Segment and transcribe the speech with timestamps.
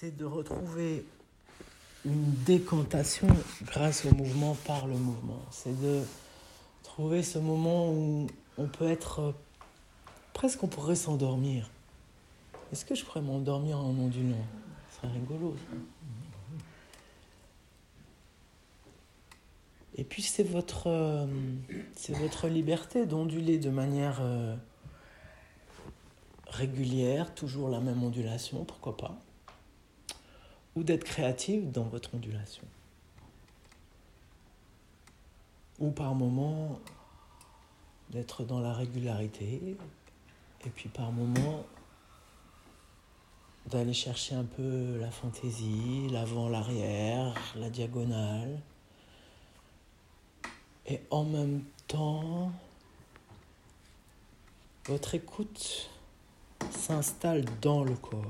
[0.00, 1.04] c'est de retrouver
[2.06, 3.26] une décantation
[3.66, 5.42] grâce au mouvement par le mouvement.
[5.50, 6.00] C'est de
[6.82, 9.32] trouver ce moment où on peut être euh,
[10.32, 11.70] presque on pourrait s'endormir.
[12.72, 14.46] Est-ce que je pourrais m'endormir en ondulant?
[14.88, 15.54] C'est rigolo.
[19.96, 21.26] Et puis c'est votre, euh,
[21.94, 24.56] c'est votre liberté d'onduler de manière euh,
[26.52, 29.18] régulière, toujours la même ondulation, pourquoi pas,
[30.76, 32.64] ou d'être créative dans votre ondulation.
[35.78, 36.78] Ou par moment
[38.10, 39.76] d'être dans la régularité,
[40.64, 41.64] et puis par moment
[43.66, 48.60] d'aller chercher un peu la fantaisie, l'avant, l'arrière, la diagonale.
[50.86, 52.52] Et en même temps,
[54.86, 55.90] votre écoute
[56.70, 58.24] s'installe dans le corps.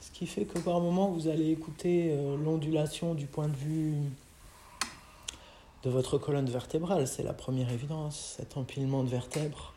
[0.00, 3.94] Ce qui fait que par moment, vous allez écouter euh, l'ondulation du point de vue
[5.84, 7.06] de votre colonne vertébrale.
[7.06, 9.74] C'est la première évidence, cet empilement de vertèbres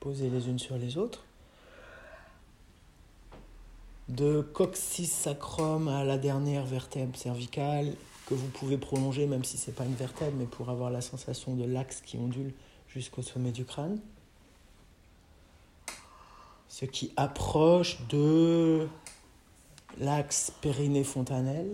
[0.00, 1.24] posées les unes sur les autres.
[4.08, 7.92] De coccyx sacrum à la dernière vertèbre cervicale,
[8.28, 11.00] que vous pouvez prolonger même si ce n'est pas une vertèbre, mais pour avoir la
[11.00, 12.52] sensation de l'axe qui ondule
[12.86, 13.98] jusqu'au sommet du crâne.
[16.68, 18.86] Ce qui approche de
[19.98, 21.70] l'axe périnée-fontanelle.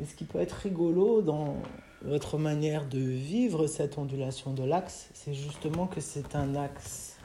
[0.00, 1.56] Et ce qui peut être rigolo dans
[2.02, 7.16] votre manière de vivre cette ondulation de l'axe, c'est justement que c'est un axe,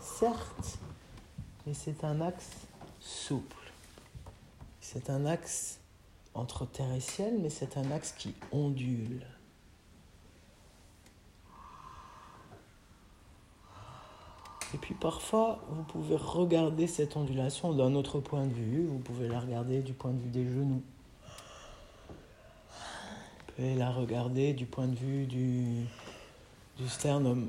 [0.00, 0.78] certes,
[1.66, 2.50] mais c'est un axe
[2.98, 3.59] souple.
[4.92, 5.78] C'est un axe
[6.34, 9.24] entre terre et ciel, mais c'est un axe qui ondule.
[14.74, 18.84] Et puis parfois, vous pouvez regarder cette ondulation d'un autre point de vue.
[18.84, 20.82] Vous pouvez la regarder du point de vue des genoux.
[22.80, 25.86] Vous pouvez la regarder du point de vue du,
[26.88, 27.48] sternum,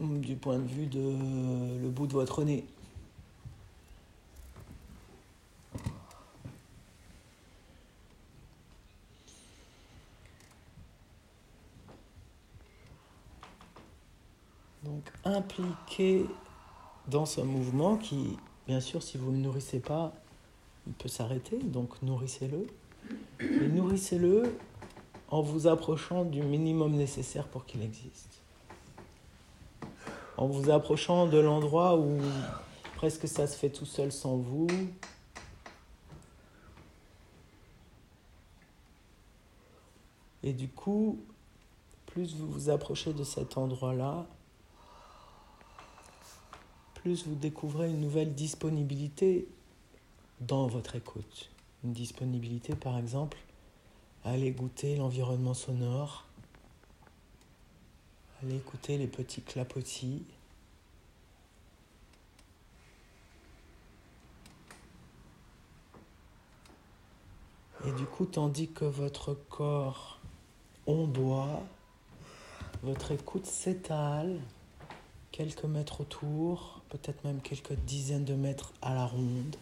[0.00, 2.64] du point de vue de le bout de votre nez.
[14.86, 16.26] Donc impliqué
[17.08, 20.12] dans ce mouvement qui, bien sûr, si vous ne le nourrissez pas,
[20.86, 22.66] il peut s'arrêter, donc nourrissez-le.
[23.40, 24.56] Et nourrissez-le
[25.28, 28.40] en vous approchant du minimum nécessaire pour qu'il existe.
[30.36, 32.18] En vous approchant de l'endroit où
[32.96, 34.68] presque ça se fait tout seul sans vous.
[40.42, 41.18] Et du coup,
[42.06, 44.26] plus vous vous approchez de cet endroit-là,
[47.06, 49.46] plus vous découvrez une nouvelle disponibilité
[50.40, 51.50] dans votre écoute.
[51.84, 53.38] Une disponibilité, par exemple,
[54.24, 56.24] à aller goûter l'environnement sonore,
[58.34, 60.24] à aller écouter les petits clapotis.
[67.86, 70.18] Et du coup, tandis que votre corps
[70.88, 71.62] ondoie,
[72.82, 74.40] votre écoute s'étale
[75.36, 79.54] quelques mètres autour, peut-être même quelques dizaines de mètres à la ronde.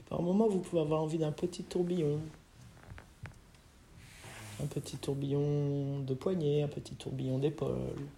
[0.00, 2.20] Et par moment, vous pouvez avoir envie d'un petit tourbillon.
[4.62, 8.08] Un petit tourbillon de poignet, un petit tourbillon d'épaule.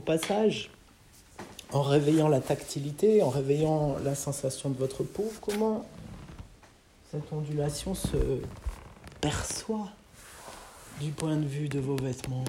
[0.00, 0.70] Passage,
[1.72, 5.86] en réveillant la tactilité, en réveillant la sensation de votre peau, comment
[7.10, 8.40] cette ondulation se
[9.20, 9.90] perçoit
[11.00, 12.44] du point de vue de vos vêtements,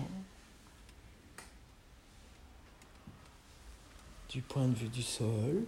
[4.30, 5.64] du point de vue du sol?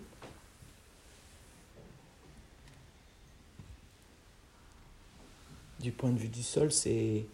[5.79, 7.25] Du point de vue du sol, c'est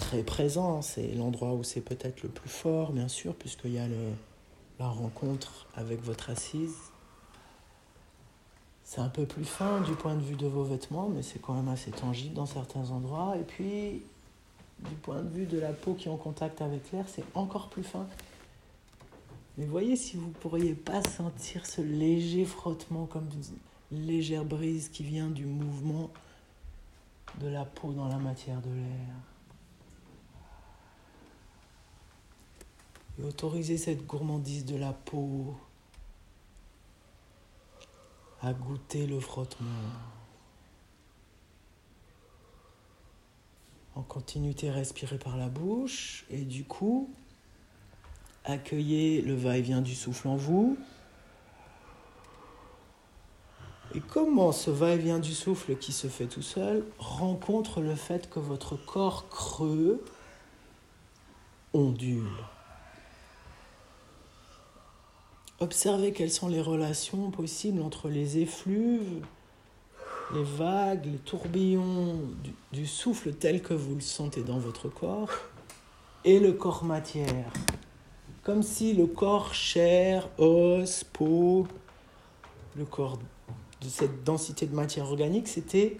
[0.00, 0.82] très présent.
[0.82, 3.86] C'est l'endroit où c'est peut-être le plus fort, bien sûr, puisqu'il y a
[4.78, 6.76] la rencontre avec votre assise.
[8.82, 11.54] C'est un peu plus fin du point de vue de vos vêtements, mais c'est quand
[11.54, 13.36] même assez tangible dans certains endroits.
[13.38, 14.02] Et puis,
[14.80, 17.68] du point de vue de la peau qui est en contact avec l'air, c'est encore
[17.68, 18.06] plus fin.
[19.58, 23.28] Mais voyez si vous ne pourriez pas sentir ce léger frottement comme
[23.92, 26.10] légère brise qui vient du mouvement
[27.40, 29.29] de la peau dans la matière de l'air.
[33.20, 35.54] Et autorisez cette gourmandise de la peau
[38.40, 39.68] à goûter le frottement.
[43.94, 47.10] En continuité, respirez par la bouche et du coup,
[48.44, 50.78] accueillez le va-et-vient du souffle en vous.
[53.94, 58.38] Et comment ce va-et-vient du souffle qui se fait tout seul rencontre le fait que
[58.38, 60.02] votre corps creux
[61.74, 62.30] ondule
[65.62, 69.26] Observez quelles sont les relations possibles entre les effluves,
[70.32, 75.30] les vagues, les tourbillons du, du, souffle tel que vous le sentez dans votre corps
[76.24, 77.52] et le corps matière.
[78.42, 81.66] Comme si le corps chair, os, peau,
[82.74, 83.18] le corps
[83.82, 85.98] de cette densité de matière organique, c'était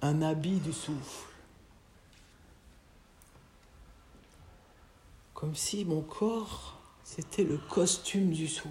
[0.00, 1.29] un habit du souffle.
[5.40, 8.68] Comme si mon corps, c'était le costume du souffle.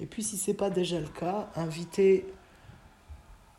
[0.00, 2.26] Et puis si ce n'est pas déjà le cas, invitez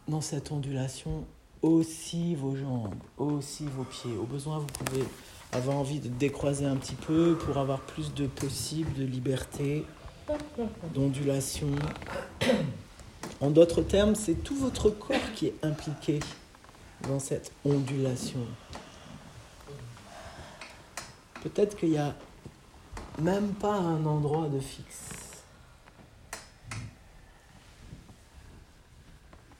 [0.09, 1.25] dans cette ondulation
[1.61, 4.17] aussi vos jambes, aussi vos pieds.
[4.17, 5.05] Au besoin, vous pouvez
[5.53, 9.85] avoir envie de décroiser un petit peu pour avoir plus de possible, de liberté,
[10.93, 11.69] d'ondulation.
[13.39, 16.19] En d'autres termes, c'est tout votre corps qui est impliqué
[17.07, 18.39] dans cette ondulation.
[21.43, 22.15] Peut-être qu'il n'y a
[23.21, 25.09] même pas un endroit de fixe.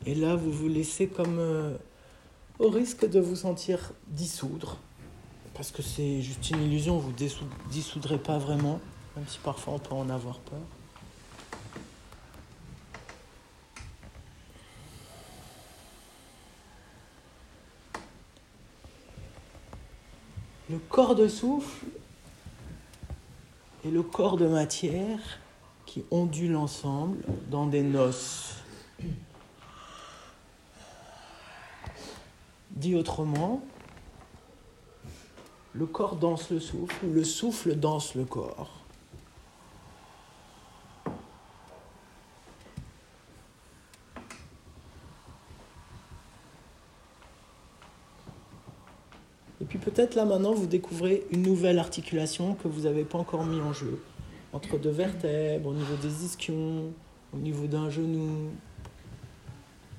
[0.05, 1.77] Et là, vous vous laissez comme euh,
[2.59, 4.77] au risque de vous sentir dissoudre.
[5.53, 8.79] Parce que c'est juste une illusion, vous ne dissoudrez pas vraiment,
[9.15, 10.59] même si parfois on peut en avoir peur.
[20.69, 21.85] Le corps de souffle
[23.85, 25.19] et le corps de matière
[25.85, 28.55] qui ondulent ensemble dans des noces.
[32.71, 33.61] Dit autrement,
[35.73, 38.83] le corps danse le souffle, le souffle danse le corps.
[49.61, 53.45] Et puis peut-être là maintenant vous découvrez une nouvelle articulation que vous n'avez pas encore
[53.45, 54.03] mis en jeu,
[54.51, 56.91] entre deux vertèbres, au niveau des ischions,
[57.33, 58.51] au niveau d'un genou,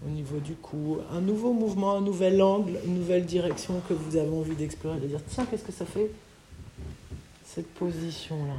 [0.07, 4.17] au niveau du cou, un nouveau mouvement, un nouvel angle, une nouvelle direction que vous
[4.17, 6.11] avez envie d'explorer, de dire tiens, qu'est-ce que ça fait
[7.45, 8.55] cette position-là?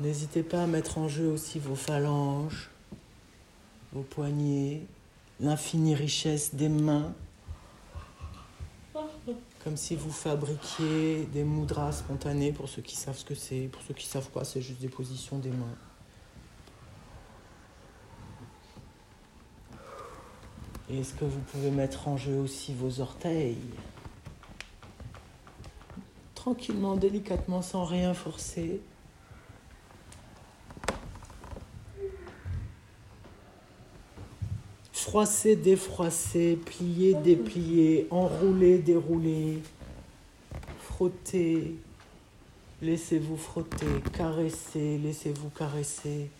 [0.00, 2.70] N'hésitez pas à mettre en jeu aussi vos phalanges,
[3.92, 4.80] vos poignets,
[5.40, 7.12] l'infinie richesse des mains
[9.62, 13.68] comme si vous fabriquiez des mudras spontanés pour ceux qui savent ce que c'est.
[13.70, 15.76] Pour ceux qui savent pas, c'est juste des positions des mains.
[20.88, 23.58] Est-ce que vous pouvez mettre en jeu aussi vos orteils?
[26.34, 28.80] Tranquillement, délicatement, sans rien forcer.
[35.10, 39.58] Froisser, défroisser, plier, déplier, enrouler, dérouler,
[40.78, 41.74] frotter,
[42.80, 46.30] laissez-vous frotter, caresser, laissez-vous caresser.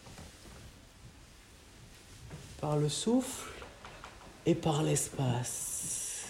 [2.61, 3.51] Par le souffle
[4.47, 6.29] et par l'espace.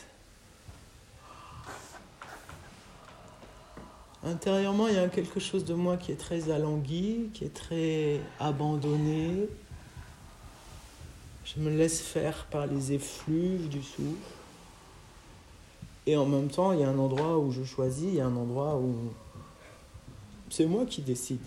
[4.25, 8.19] Intérieurement, il y a quelque chose de moi qui est très alangui, qui est très
[8.39, 9.47] abandonné,
[11.55, 14.35] je me laisse faire par les effluves du souffle.
[16.07, 18.27] Et en même temps, il y a un endroit où je choisis, il y a
[18.27, 18.95] un endroit où
[20.49, 21.41] c'est moi qui décide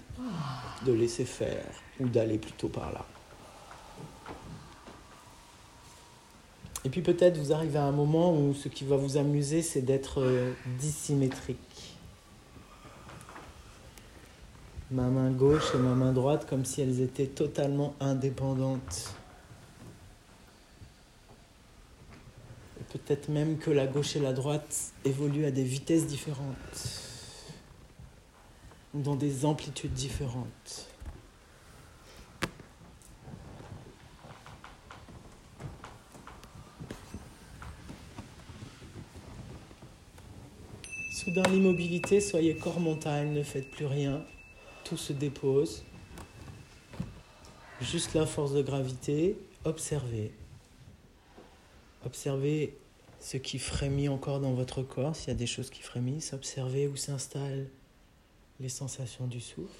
[0.86, 1.66] de laisser faire
[2.00, 3.06] ou d'aller plutôt par là.
[6.86, 9.82] Et puis peut-être vous arrivez à un moment où ce qui va vous amuser, c'est
[9.82, 11.96] d'être euh, dissymétrique.
[14.92, 19.16] Ma main gauche et ma main droite comme si elles étaient totalement indépendantes
[22.94, 27.02] Peut-être même que la gauche et la droite évoluent à des vitesses différentes,
[28.94, 30.88] dans des amplitudes différentes.
[41.12, 44.24] Soudain l'immobilité, soyez corps montagne, ne faites plus rien,
[44.84, 45.84] tout se dépose.
[47.82, 49.36] Juste la force de gravité,
[49.66, 50.32] observez.
[52.06, 52.78] Observez
[53.24, 56.88] ce qui frémit encore dans votre corps, s'il y a des choses qui frémissent, observez
[56.88, 57.70] où s'installent
[58.60, 59.72] les sensations du souffle.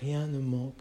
[0.00, 0.74] Rien ne manque.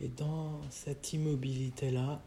[0.00, 2.22] Et dans cette immobilité-là,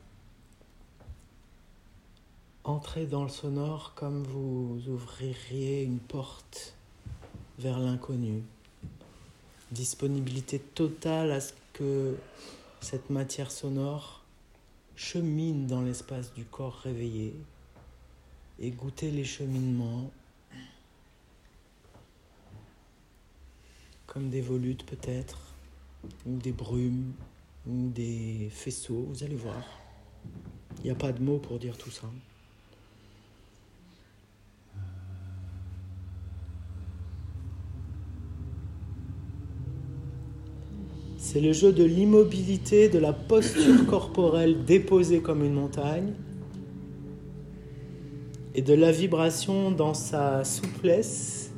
[2.64, 6.76] Entrez dans le sonore comme vous ouvririez une porte
[7.58, 8.44] vers l'inconnu.
[9.72, 12.16] Disponibilité totale à ce que
[12.80, 14.22] cette matière sonore
[14.96, 17.34] chemine dans l'espace du corps réveillé
[18.60, 20.12] et goûtez les cheminements
[24.06, 25.40] comme des volutes peut-être,
[26.28, 27.14] ou des brumes,
[27.66, 29.64] ou des faisceaux, vous allez voir.
[30.80, 32.08] Il n'y a pas de mots pour dire tout ça.
[41.32, 46.12] C'est le jeu de l'immobilité, de la posture corporelle déposée comme une montagne
[48.54, 51.54] et de la vibration dans sa souplesse,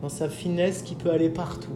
[0.00, 1.72] dans sa finesse qui peut aller partout.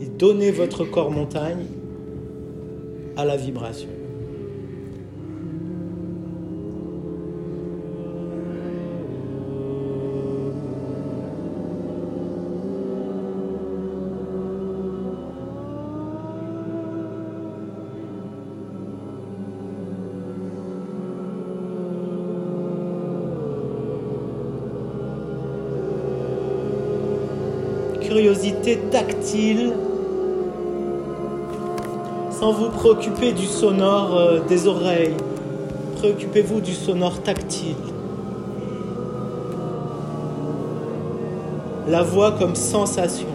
[0.00, 1.66] Et donnez votre corps montagne
[3.18, 3.90] à la vibration.
[28.16, 29.74] Curiosité tactile,
[32.30, 35.16] sans vous préoccuper du sonore euh, des oreilles.
[35.96, 37.76] Préoccupez-vous du sonore tactile.
[41.88, 43.28] La voix comme sensation.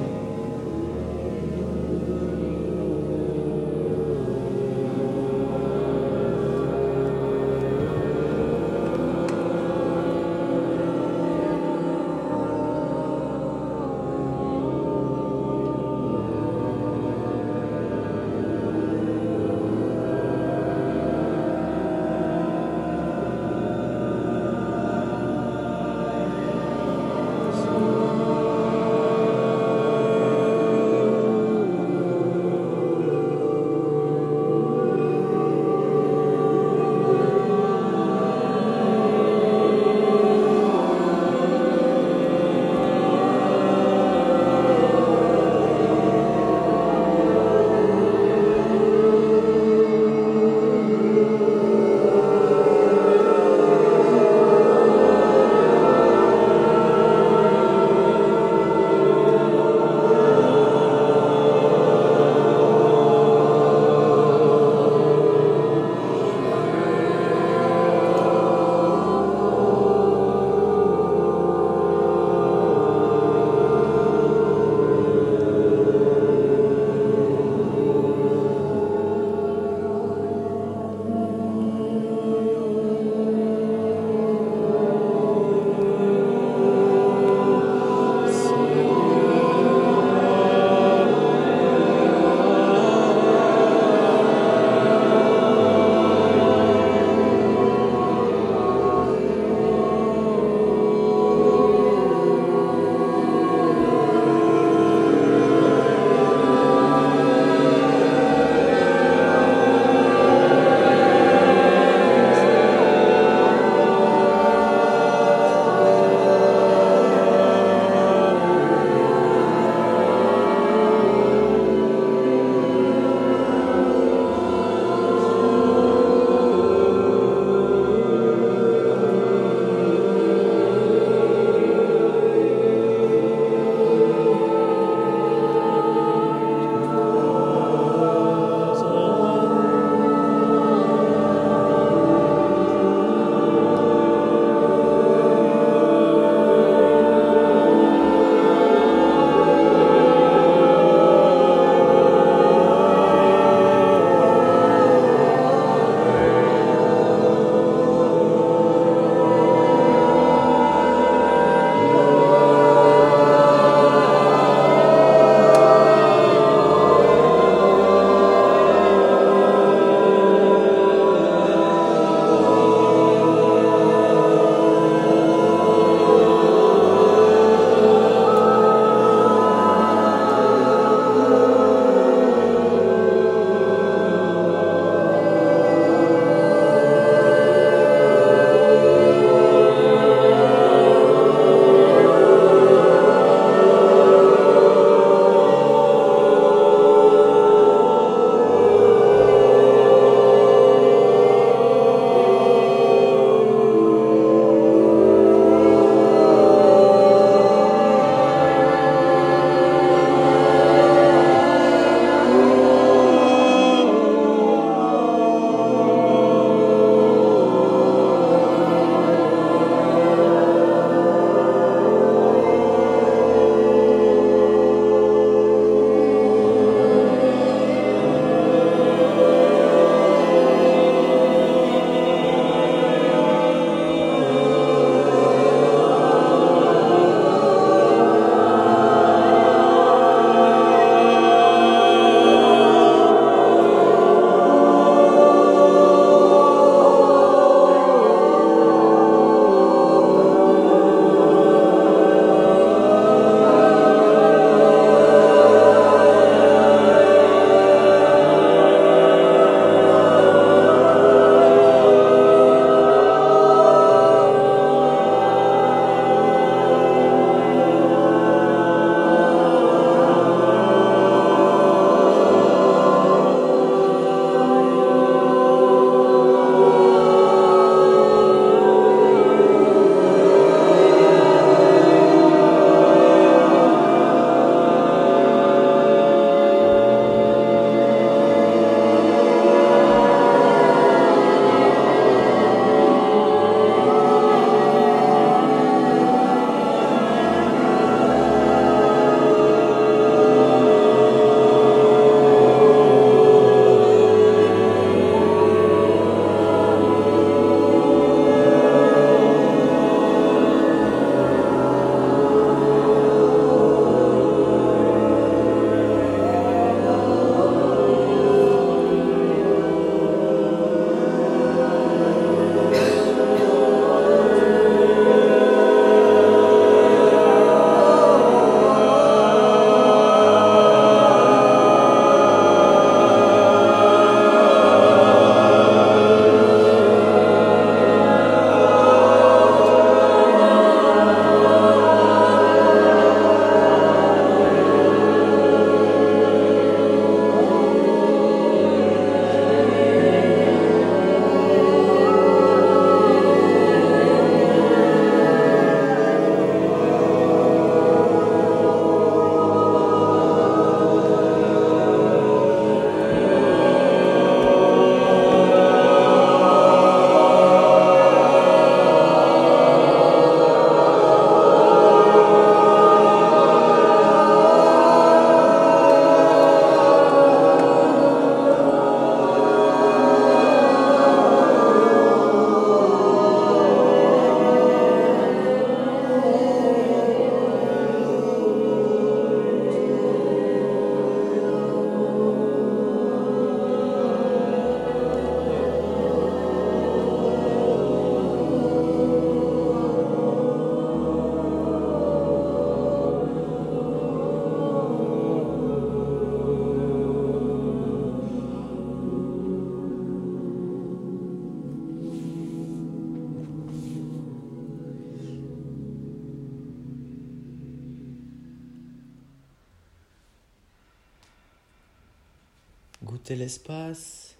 [423.32, 424.36] Goûtez l'espace,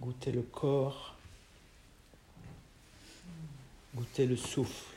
[0.00, 1.16] goûtez le corps,
[3.96, 4.94] goûtez le souffle,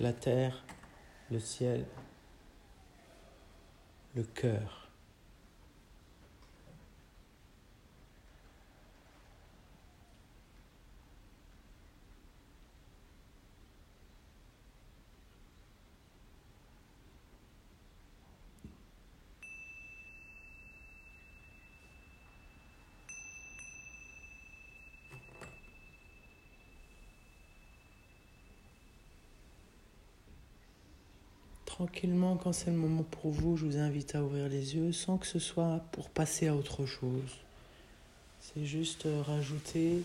[0.00, 0.64] la terre,
[1.30, 1.86] le ciel,
[4.16, 4.87] le cœur.
[31.78, 35.16] Tranquillement, quand c'est le moment pour vous, je vous invite à ouvrir les yeux sans
[35.16, 37.36] que ce soit pour passer à autre chose.
[38.40, 40.02] C'est juste euh, rajouter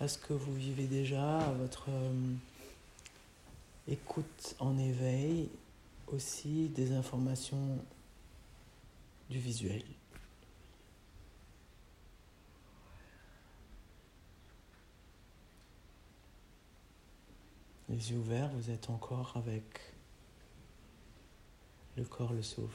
[0.00, 2.32] à ce que vous vivez déjà, à votre euh,
[3.86, 5.48] écoute en éveil,
[6.08, 7.78] aussi des informations
[9.30, 9.84] du visuel.
[17.88, 19.62] Les yeux ouverts, vous êtes encore avec
[21.96, 22.74] le corps, le souffle.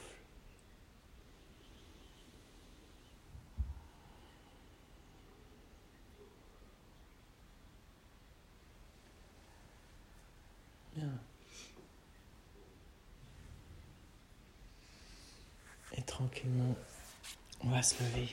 [15.94, 16.74] Et tranquillement,
[17.60, 18.28] on va se lever.